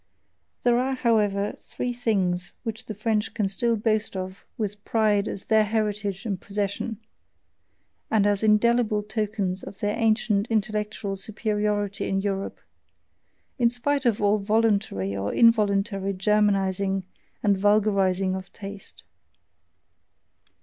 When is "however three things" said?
0.95-2.53